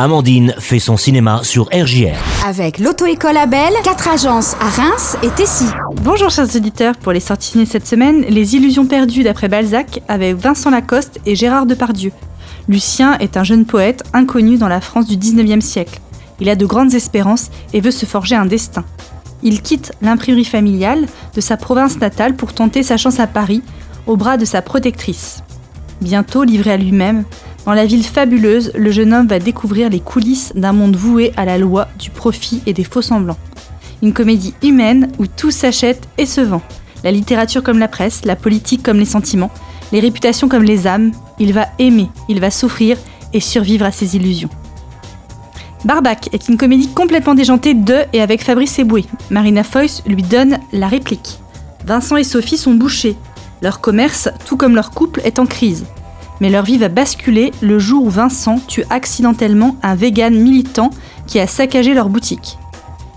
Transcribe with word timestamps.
Amandine 0.00 0.54
fait 0.60 0.78
son 0.78 0.96
cinéma 0.96 1.40
sur 1.42 1.64
RJR. 1.72 2.14
Avec 2.46 2.78
l'auto-école 2.78 3.36
Abel, 3.36 3.72
quatre 3.82 4.06
agences 4.06 4.54
à 4.60 4.68
Reims 4.68 5.16
et 5.24 5.28
Tessy. 5.30 5.64
Bonjour 6.04 6.30
chers 6.30 6.54
auditeurs, 6.54 6.96
pour 6.96 7.10
les 7.10 7.18
sorties 7.18 7.48
ciné 7.48 7.66
cette 7.66 7.88
semaine, 7.88 8.20
Les 8.28 8.54
Illusions 8.54 8.86
perdues 8.86 9.24
d'après 9.24 9.48
Balzac 9.48 10.00
avec 10.06 10.36
Vincent 10.36 10.70
Lacoste 10.70 11.18
et 11.26 11.34
Gérard 11.34 11.66
Depardieu. 11.66 12.12
Lucien 12.68 13.18
est 13.18 13.36
un 13.36 13.42
jeune 13.42 13.64
poète 13.64 14.04
inconnu 14.12 14.56
dans 14.56 14.68
la 14.68 14.80
France 14.80 15.08
du 15.08 15.16
19e 15.16 15.60
siècle. 15.60 15.98
Il 16.38 16.48
a 16.48 16.54
de 16.54 16.64
grandes 16.64 16.94
espérances 16.94 17.50
et 17.72 17.80
veut 17.80 17.90
se 17.90 18.06
forger 18.06 18.36
un 18.36 18.46
destin. 18.46 18.84
Il 19.42 19.62
quitte 19.62 19.90
l'imprimerie 20.00 20.44
familiale 20.44 21.06
de 21.34 21.40
sa 21.40 21.56
province 21.56 21.98
natale 21.98 22.36
pour 22.36 22.52
tenter 22.52 22.84
sa 22.84 22.98
chance 22.98 23.18
à 23.18 23.26
Paris, 23.26 23.64
au 24.06 24.16
bras 24.16 24.36
de 24.36 24.44
sa 24.44 24.62
protectrice. 24.62 25.42
Bientôt 26.00 26.44
livré 26.44 26.70
à 26.70 26.76
lui-même, 26.76 27.24
dans 27.68 27.74
la 27.74 27.84
ville 27.84 28.02
fabuleuse, 28.02 28.72
le 28.74 28.90
jeune 28.90 29.12
homme 29.12 29.26
va 29.26 29.38
découvrir 29.38 29.90
les 29.90 30.00
coulisses 30.00 30.54
d'un 30.54 30.72
monde 30.72 30.96
voué 30.96 31.34
à 31.36 31.44
la 31.44 31.58
loi 31.58 31.86
du 31.98 32.08
profit 32.08 32.62
et 32.64 32.72
des 32.72 32.82
faux-semblants. 32.82 33.36
Une 34.02 34.14
comédie 34.14 34.54
humaine 34.62 35.12
où 35.18 35.26
tout 35.26 35.50
s'achète 35.50 36.08
et 36.16 36.24
se 36.24 36.40
vend. 36.40 36.62
La 37.04 37.12
littérature 37.12 37.62
comme 37.62 37.78
la 37.78 37.86
presse, 37.86 38.24
la 38.24 38.36
politique 38.36 38.82
comme 38.82 38.98
les 38.98 39.04
sentiments, 39.04 39.50
les 39.92 40.00
réputations 40.00 40.48
comme 40.48 40.62
les 40.62 40.86
âmes. 40.86 41.12
Il 41.38 41.52
va 41.52 41.66
aimer, 41.78 42.08
il 42.30 42.40
va 42.40 42.50
souffrir 42.50 42.96
et 43.34 43.40
survivre 43.40 43.84
à 43.84 43.92
ses 43.92 44.16
illusions. 44.16 44.48
Barbac 45.84 46.30
est 46.32 46.48
une 46.48 46.56
comédie 46.56 46.88
complètement 46.88 47.34
déjantée 47.34 47.74
de 47.74 47.98
et 48.14 48.22
avec 48.22 48.42
Fabrice 48.42 48.78
Eboué. 48.78 49.04
Marina 49.28 49.62
Foïs 49.62 50.02
lui 50.06 50.22
donne 50.22 50.58
la 50.72 50.88
réplique. 50.88 51.38
Vincent 51.84 52.16
et 52.16 52.24
Sophie 52.24 52.56
sont 52.56 52.72
bouchés. 52.72 53.16
Leur 53.60 53.82
commerce, 53.82 54.30
tout 54.46 54.56
comme 54.56 54.74
leur 54.74 54.90
couple, 54.90 55.20
est 55.22 55.38
en 55.38 55.44
crise. 55.44 55.84
Mais 56.40 56.50
leur 56.50 56.64
vie 56.64 56.78
va 56.78 56.88
basculer 56.88 57.52
le 57.60 57.78
jour 57.78 58.04
où 58.04 58.10
Vincent 58.10 58.60
tue 58.66 58.84
accidentellement 58.90 59.76
un 59.82 59.94
vegan 59.94 60.34
militant 60.34 60.90
qui 61.26 61.40
a 61.40 61.46
saccagé 61.46 61.94
leur 61.94 62.08
boutique. 62.08 62.58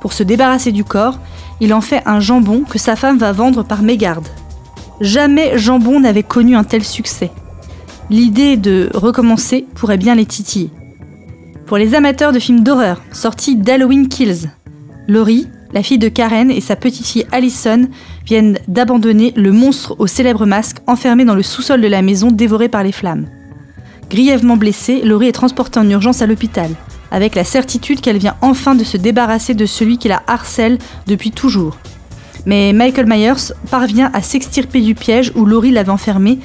Pour 0.00 0.12
se 0.12 0.22
débarrasser 0.22 0.72
du 0.72 0.84
corps, 0.84 1.18
il 1.60 1.74
en 1.74 1.80
fait 1.80 2.02
un 2.06 2.20
jambon 2.20 2.64
que 2.68 2.78
sa 2.78 2.96
femme 2.96 3.18
va 3.18 3.32
vendre 3.32 3.62
par 3.62 3.82
mégarde. 3.82 4.26
Jamais 5.00 5.58
jambon 5.58 6.00
n'avait 6.00 6.22
connu 6.22 6.56
un 6.56 6.64
tel 6.64 6.84
succès. 6.84 7.30
L'idée 8.08 8.56
de 8.56 8.90
recommencer 8.94 9.66
pourrait 9.74 9.98
bien 9.98 10.14
les 10.14 10.26
titiller. 10.26 10.70
Pour 11.66 11.76
les 11.76 11.94
amateurs 11.94 12.32
de 12.32 12.38
films 12.38 12.64
d'horreur, 12.64 13.00
sortis 13.12 13.56
d'Halloween 13.56 14.08
Kills, 14.08 14.50
Laurie, 15.06 15.46
la 15.72 15.82
fille 15.82 15.98
de 15.98 16.08
Karen 16.08 16.50
et 16.50 16.60
sa 16.60 16.76
petite 16.76 17.06
fille 17.06 17.26
Allison 17.32 17.88
viennent 18.26 18.58
d'abandonner 18.68 19.32
le 19.36 19.52
monstre 19.52 19.96
au 19.98 20.06
célèbre 20.06 20.46
masque 20.46 20.78
enfermé 20.86 21.24
dans 21.24 21.34
le 21.34 21.42
sous-sol 21.42 21.80
de 21.80 21.88
la 21.88 22.02
maison 22.02 22.30
dévoré 22.30 22.68
par 22.68 22.82
les 22.82 22.92
flammes. 22.92 23.26
Grièvement 24.10 24.56
blessée, 24.56 25.02
Laurie 25.04 25.28
est 25.28 25.32
transportée 25.32 25.78
en 25.78 25.88
urgence 25.88 26.22
à 26.22 26.26
l'hôpital, 26.26 26.70
avec 27.12 27.34
la 27.34 27.44
certitude 27.44 28.00
qu'elle 28.00 28.18
vient 28.18 28.36
enfin 28.42 28.74
de 28.74 28.84
se 28.84 28.96
débarrasser 28.96 29.54
de 29.54 29.66
celui 29.66 29.98
qui 29.98 30.08
la 30.08 30.22
harcèle 30.26 30.78
depuis 31.06 31.30
toujours. 31.30 31.76
Mais 32.46 32.72
Michael 32.72 33.06
Myers 33.06 33.52
parvient 33.70 34.10
à 34.12 34.22
s'extirper 34.22 34.80
du 34.80 34.94
piège 34.94 35.30
où 35.36 35.44
Laurie 35.44 35.70
l'avait 35.70 35.90
enfermée 35.90 36.38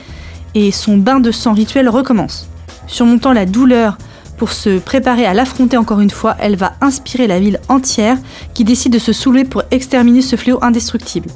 et 0.53 0.71
son 0.71 0.97
bain 0.97 1.19
de 1.19 1.31
sang 1.31 1.53
rituel 1.53 1.89
recommence. 1.89 2.49
Surmontant 2.87 3.33
la 3.33 3.45
douleur 3.45 3.97
pour 4.37 4.51
se 4.51 4.79
préparer 4.79 5.25
à 5.25 5.33
l'affronter 5.33 5.77
encore 5.77 6.01
une 6.01 6.09
fois, 6.09 6.35
elle 6.39 6.55
va 6.55 6.73
inspirer 6.81 7.27
la 7.27 7.39
ville 7.39 7.59
entière 7.69 8.17
qui 8.53 8.63
décide 8.63 8.93
de 8.93 8.99
se 8.99 9.13
soulever 9.13 9.43
pour 9.45 9.63
exterminer 9.71 10.21
ce 10.21 10.35
fléau 10.35 10.59
indestructible. 10.61 11.29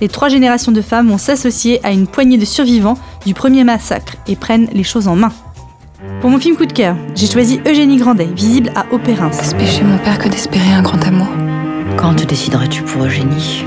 Les 0.00 0.08
trois 0.08 0.28
générations 0.28 0.72
de 0.72 0.80
femmes 0.80 1.08
vont 1.08 1.18
s'associer 1.18 1.80
à 1.84 1.90
une 1.90 2.06
poignée 2.06 2.38
de 2.38 2.44
survivants 2.44 2.98
du 3.26 3.34
premier 3.34 3.64
massacre 3.64 4.14
et 4.28 4.36
prennent 4.36 4.68
les 4.72 4.84
choses 4.84 5.08
en 5.08 5.16
main. 5.16 5.32
Pour 6.20 6.30
mon 6.30 6.38
film 6.38 6.56
coup 6.56 6.66
de 6.66 6.72
cœur, 6.72 6.96
j'ai 7.16 7.26
choisi 7.26 7.60
Eugénie 7.66 7.96
Grandet, 7.96 8.26
visible 8.26 8.70
à 8.76 8.86
Opérins. 8.92 9.30
Est-ce 9.30 9.56
péché 9.56 9.82
mon 9.82 9.98
père 9.98 10.18
que 10.18 10.28
d'espérer 10.28 10.72
un 10.72 10.82
grand 10.82 11.04
amour 11.04 11.28
Quand 11.96 12.14
te 12.14 12.24
décideras-tu 12.24 12.82
pour 12.82 13.04
Eugénie? 13.04 13.64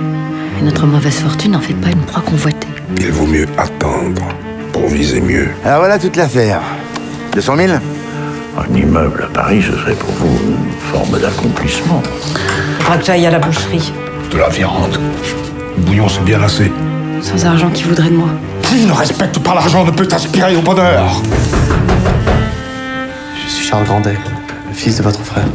Et 0.59 0.63
notre 0.63 0.85
mauvaise 0.85 1.19
fortune 1.19 1.52
n'en 1.52 1.59
fait 1.59 1.73
pas 1.73 1.89
une 1.89 2.02
proie 2.02 2.22
convoitée. 2.22 2.68
Il 2.97 3.12
vaut 3.12 3.28
mieux 3.28 3.47
attendre 3.57 4.24
pour 4.72 4.88
viser 4.88 5.19
mieux. 5.19 5.50
Alors 5.66 5.79
voilà 5.79 6.00
toute 6.00 6.16
l'affaire. 6.16 6.62
200 7.34 7.57
000 7.57 7.74
Un 8.61 8.75
immeuble 8.75 9.23
à 9.23 9.33
Paris, 9.33 9.63
ce 9.63 9.72
serait 9.72 9.95
pour 9.95 10.11
vous 10.11 10.27
une 10.27 10.72
forme 10.79 11.19
d'accomplissement. 11.19 12.01
Faudra 12.79 12.97
que 12.97 13.05
j'aille 13.05 13.25
à 13.25 13.31
la 13.31 13.39
boucherie. 13.39 13.91
De 14.31 14.38
la 14.38 14.49
viande. 14.49 14.99
Le 15.77 15.83
bouillon, 15.83 16.07
c'est 16.07 16.23
bien 16.23 16.39
assez. 16.44 16.71
Sans 17.21 17.44
argent, 17.45 17.71
qui 17.71 17.83
voudrait 17.83 18.09
de 18.09 18.16
moi 18.16 18.29
Qui 18.61 18.85
ne 18.85 18.91
respecte 18.91 19.39
pas 19.39 19.55
l'argent 19.55 19.83
ne 19.83 19.89
peut 19.89 20.07
aspirer 20.11 20.55
au 20.55 20.61
bonheur. 20.61 21.21
Je 23.33 23.51
suis 23.51 23.66
Charles 23.66 23.85
Grandet, 23.85 24.17
le 24.67 24.73
fils 24.73 24.97
de 24.97 25.03
votre 25.03 25.21
frère. 25.21 25.47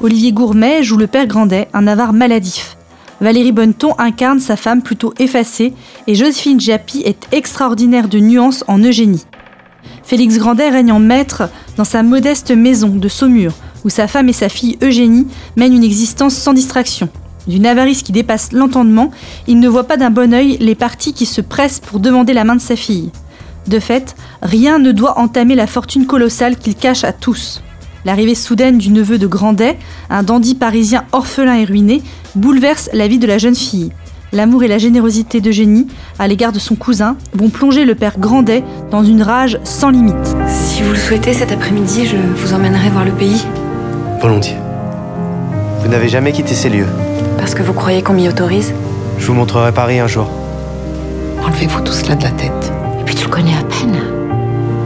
Olivier 0.00 0.32
Gourmet 0.32 0.82
joue 0.82 0.96
le 0.96 1.06
père 1.06 1.26
Grandet, 1.26 1.68
un 1.74 1.86
avare 1.86 2.14
maladif. 2.14 2.78
Valérie 3.20 3.52
Bonneton 3.52 3.94
incarne 3.98 4.40
sa 4.40 4.56
femme 4.56 4.82
plutôt 4.82 5.12
effacée 5.18 5.74
et 6.06 6.14
Joséphine 6.14 6.60
Japy 6.60 7.02
est 7.04 7.28
extraordinaire 7.32 8.08
de 8.08 8.18
nuances 8.18 8.64
en 8.66 8.78
Eugénie. 8.78 9.26
Félix 10.02 10.38
Grandet 10.38 10.70
règne 10.70 10.92
en 10.92 11.00
maître 11.00 11.50
dans 11.76 11.84
sa 11.84 12.02
modeste 12.02 12.50
maison 12.50 12.88
de 12.88 13.08
Saumur, 13.08 13.52
où 13.84 13.88
sa 13.88 14.08
femme 14.08 14.28
et 14.28 14.32
sa 14.32 14.48
fille 14.48 14.78
Eugénie 14.82 15.26
mènent 15.56 15.74
une 15.74 15.84
existence 15.84 16.34
sans 16.34 16.52
distraction. 16.52 17.08
D'une 17.46 17.66
avarice 17.66 18.02
qui 18.02 18.12
dépasse 18.12 18.52
l'entendement, 18.52 19.10
il 19.46 19.60
ne 19.60 19.68
voit 19.68 19.84
pas 19.84 19.96
d'un 19.96 20.10
bon 20.10 20.34
œil 20.34 20.56
les 20.58 20.74
partis 20.74 21.12
qui 21.12 21.26
se 21.26 21.40
pressent 21.40 21.80
pour 21.80 22.00
demander 22.00 22.32
la 22.32 22.44
main 22.44 22.56
de 22.56 22.60
sa 22.60 22.76
fille. 22.76 23.10
De 23.68 23.78
fait, 23.78 24.16
rien 24.42 24.78
ne 24.78 24.92
doit 24.92 25.18
entamer 25.18 25.54
la 25.54 25.66
fortune 25.66 26.06
colossale 26.06 26.56
qu'il 26.56 26.74
cache 26.74 27.04
à 27.04 27.12
tous. 27.12 27.62
L'arrivée 28.04 28.36
soudaine 28.36 28.78
du 28.78 28.90
neveu 28.90 29.18
de 29.18 29.26
Grandet, 29.26 29.78
un 30.10 30.22
dandy 30.22 30.54
parisien 30.54 31.04
orphelin 31.12 31.56
et 31.56 31.64
ruiné, 31.64 32.02
bouleverse 32.36 32.88
la 32.92 33.08
vie 33.08 33.18
de 33.18 33.26
la 33.26 33.38
jeune 33.38 33.56
fille. 33.56 33.90
L'amour 34.36 34.64
et 34.64 34.68
la 34.68 34.76
générosité 34.76 35.40
d'Eugénie 35.40 35.86
à 36.18 36.28
l'égard 36.28 36.52
de 36.52 36.58
son 36.58 36.74
cousin 36.74 37.16
vont 37.32 37.48
plonger 37.48 37.86
le 37.86 37.94
père 37.94 38.18
Grandet 38.18 38.62
dans 38.90 39.02
une 39.02 39.22
rage 39.22 39.58
sans 39.64 39.88
limite. 39.88 40.36
Si 40.46 40.82
vous 40.82 40.90
le 40.90 40.98
souhaitez, 40.98 41.32
cet 41.32 41.52
après-midi, 41.52 42.04
je 42.04 42.16
vous 42.18 42.52
emmènerai 42.52 42.90
voir 42.90 43.06
le 43.06 43.12
pays. 43.12 43.46
Volontiers. 44.20 44.58
Vous 45.80 45.88
n'avez 45.88 46.10
jamais 46.10 46.32
quitté 46.32 46.54
ces 46.54 46.68
lieux. 46.68 46.84
Parce 47.38 47.54
que 47.54 47.62
vous 47.62 47.72
croyez 47.72 48.02
qu'on 48.02 48.12
m'y 48.12 48.28
autorise 48.28 48.74
Je 49.18 49.26
vous 49.26 49.32
montrerai 49.32 49.72
Paris 49.72 50.00
un 50.00 50.06
jour. 50.06 50.30
Enlevez-vous 51.42 51.80
tout 51.80 51.94
cela 51.94 52.14
de 52.14 52.24
la 52.24 52.30
tête. 52.32 52.72
Et 53.00 53.04
puis 53.04 53.14
tu 53.14 53.24
le 53.24 53.30
connais 53.30 53.54
à 53.54 53.62
peine. 53.62 53.96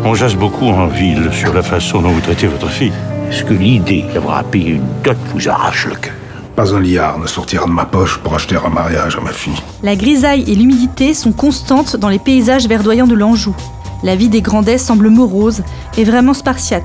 On 0.04 0.14
jase 0.14 0.36
beaucoup 0.36 0.66
en 0.66 0.86
ville 0.86 1.28
sur 1.32 1.52
la 1.52 1.64
façon 1.64 2.02
dont 2.02 2.10
vous 2.10 2.20
traitez 2.20 2.46
votre 2.46 2.68
fille. 2.68 2.92
Est-ce 3.28 3.42
que 3.42 3.54
l'idée 3.54 4.04
d'avoir 4.14 4.36
à 4.36 4.44
payer 4.44 4.74
une 4.74 4.86
dot 5.02 5.18
vous 5.34 5.48
arrache 5.48 5.86
le 5.86 5.96
cœur 5.96 6.14
Pas 6.60 6.74
un 6.74 6.80
liard 6.80 7.18
ne 7.18 7.26
sortira 7.26 7.64
de 7.64 7.70
ma 7.70 7.86
poche 7.86 8.18
pour 8.18 8.34
acheter 8.34 8.54
un 8.54 8.68
mariage 8.68 9.16
à 9.16 9.22
ma 9.22 9.32
fille. 9.32 9.58
La 9.82 9.96
grisaille 9.96 10.44
et 10.46 10.54
l'humidité 10.54 11.14
sont 11.14 11.32
constantes 11.32 11.96
dans 11.96 12.10
les 12.10 12.18
paysages 12.18 12.68
verdoyants 12.68 13.06
de 13.06 13.14
l'Anjou. 13.14 13.56
La 14.02 14.14
vie 14.14 14.28
des 14.28 14.42
Grandets 14.42 14.76
semble 14.76 15.08
morose 15.08 15.62
et 15.96 16.04
vraiment 16.04 16.34
spartiate. 16.34 16.84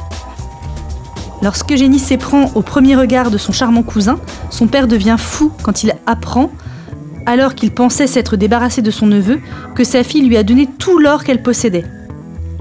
Lorsque 1.41 1.73
Eugénie 1.73 1.99
s'éprend 1.99 2.51
au 2.55 2.61
premier 2.61 2.95
regard 2.95 3.31
de 3.31 3.37
son 3.37 3.51
charmant 3.51 3.83
cousin, 3.83 4.17
son 4.49 4.67
père 4.67 4.87
devient 4.87 5.17
fou 5.19 5.51
quand 5.61 5.83
il 5.83 5.93
apprend, 6.05 6.51
alors 7.25 7.53
qu'il 7.53 7.73
pensait 7.73 8.07
s'être 8.07 8.37
débarrassé 8.37 8.81
de 8.81 8.91
son 8.91 9.07
neveu, 9.07 9.41
que 9.75 9.83
sa 9.83 10.05
fille 10.05 10.25
lui 10.25 10.37
a 10.37 10.43
donné 10.43 10.69
tout 10.79 10.99
l'or 10.99 11.25
qu'elle 11.25 11.43
possédait. 11.43 11.83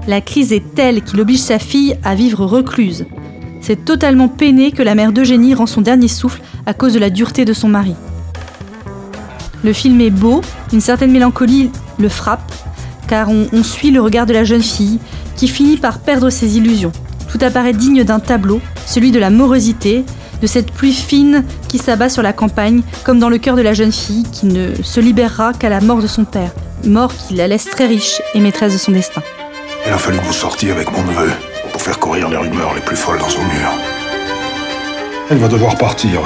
La 0.05 0.19
crise 0.19 0.51
est 0.51 0.75
telle 0.75 1.01
qu'il 1.01 1.21
oblige 1.21 1.39
sa 1.39 1.59
fille 1.59 1.95
à 2.03 2.13
vivre 2.13 2.45
recluse. 2.45 3.05
C'est 3.65 3.83
totalement 3.83 4.27
peiné 4.27 4.71
que 4.71 4.83
la 4.83 4.93
mère 4.93 5.11
d'Eugénie 5.11 5.55
rend 5.55 5.65
son 5.65 5.81
dernier 5.81 6.07
souffle 6.07 6.39
à 6.67 6.75
cause 6.75 6.93
de 6.93 6.99
la 6.99 7.09
dureté 7.09 7.45
de 7.45 7.53
son 7.53 7.67
mari. 7.67 7.95
Le 9.63 9.73
film 9.73 9.99
est 10.01 10.11
beau, 10.11 10.41
une 10.71 10.81
certaine 10.81 11.11
mélancolie 11.11 11.71
le 11.97 12.07
frappe, 12.07 12.53
car 13.07 13.27
on, 13.29 13.63
suit 13.63 13.89
le 13.89 14.01
regard 14.01 14.27
de 14.27 14.33
la 14.33 14.43
jeune 14.43 14.61
fille 14.61 14.99
qui 15.35 15.47
finit 15.47 15.77
par 15.77 15.97
perdre 15.97 16.29
ses 16.29 16.57
illusions. 16.57 16.91
Tout 17.31 17.39
apparaît 17.41 17.73
digne 17.73 18.03
d'un 18.03 18.19
tableau, 18.19 18.61
celui 18.85 19.11
de 19.11 19.17
la 19.17 19.31
morosité, 19.31 20.05
de 20.43 20.45
cette 20.45 20.71
pluie 20.71 20.93
fine 20.93 21.43
qui 21.67 21.79
s'abat 21.79 22.09
sur 22.09 22.21
la 22.21 22.33
campagne, 22.33 22.83
comme 23.03 23.17
dans 23.17 23.29
le 23.29 23.39
cœur 23.39 23.55
de 23.55 23.63
la 23.63 23.73
jeune 23.73 23.91
fille 23.91 24.27
qui 24.31 24.45
ne 24.45 24.75
se 24.83 24.99
libérera 24.99 25.53
qu'à 25.53 25.69
la 25.69 25.81
mort 25.81 26.03
de 26.03 26.07
son 26.07 26.23
père, 26.23 26.51
mort 26.83 27.15
qui 27.15 27.33
la 27.33 27.47
laisse 27.47 27.65
très 27.65 27.87
riche 27.87 28.21
et 28.35 28.39
maîtresse 28.41 28.73
de 28.73 28.77
son 28.77 28.91
destin. 28.91 29.23
Il 29.87 29.91
a 29.91 29.97
fallu 29.97 30.19
que 30.19 30.25
vous 30.25 30.33
sortiez 30.33 30.69
avec 30.69 30.91
mon 30.91 31.01
neveu 31.01 31.31
pour 31.75 31.81
faire 31.81 31.99
courir 31.99 32.29
les 32.29 32.37
rumeurs 32.37 32.73
les 32.73 32.79
plus 32.79 32.95
folles 32.95 33.19
dans 33.19 33.27
son 33.27 33.41
mur. 33.41 33.69
Elle 35.29 35.39
va 35.39 35.49
devoir 35.49 35.75
partir. 35.75 36.21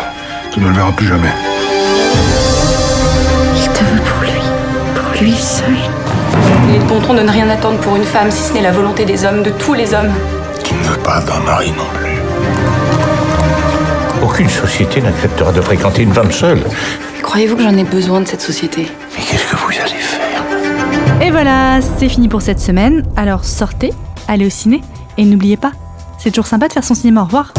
Tu 0.51 0.59
ne 0.59 0.67
le 0.67 0.73
verras 0.75 0.91
plus 0.91 1.07
jamais. 1.07 1.31
Il 3.55 3.67
te 3.71 3.83
veut 3.83 3.99
pour 3.99 4.21
lui. 4.21 4.39
Pour 4.93 5.23
lui 5.23 5.33
seul. 5.33 5.75
Il 6.67 6.75
est 6.75 6.77
de 6.77 6.83
bon 6.83 7.01
ton 7.01 7.15
de 7.15 7.21
ne 7.21 7.31
rien 7.31 7.49
attendre 7.49 7.79
pour 7.79 7.95
une 7.95 8.03
femme, 8.03 8.29
si 8.29 8.43
ce 8.43 8.53
n'est 8.53 8.61
la 8.61 8.71
volonté 8.71 9.05
des 9.05 9.25
hommes, 9.25 9.41
de 9.41 9.49
tous 9.49 9.73
les 9.73 9.95
hommes. 9.95 10.13
Qui 10.63 10.75
ne 10.75 10.83
veut 10.83 10.99
pas 10.99 11.19
d'un 11.21 11.39
mari 11.39 11.71
non 11.71 11.87
plus. 11.95 12.19
Aucune 14.23 14.49
société 14.49 15.01
n'acceptera 15.01 15.51
de 15.51 15.61
fréquenter 15.61 16.03
une 16.03 16.13
femme 16.13 16.31
seule. 16.31 16.61
Croyez-vous 17.23 17.55
que 17.55 17.63
j'en 17.63 17.75
ai 17.75 17.85
besoin 17.85 18.21
de 18.21 18.27
cette 18.27 18.41
société? 18.41 18.87
Mais 19.17 19.23
qu'est-ce 19.23 19.47
que 19.47 19.55
vous 19.55 19.71
allez 19.71 19.99
faire? 19.99 20.43
Et 21.23 21.31
voilà, 21.31 21.79
c'est 21.97 22.07
fini 22.07 22.27
pour 22.27 22.43
cette 22.43 22.59
semaine. 22.59 23.03
Alors 23.17 23.45
sortez, 23.45 23.95
allez 24.27 24.45
au 24.45 24.51
ciné 24.51 24.83
et 25.17 25.25
n'oubliez 25.25 25.57
pas, 25.57 25.71
C'est 26.17 26.31
toujours 26.31 26.47
sympa 26.47 26.67
de 26.67 26.73
faire 26.73 26.83
son 26.83 26.95
cinéma. 26.95 27.21
Au 27.21 27.25
revoir. 27.25 27.53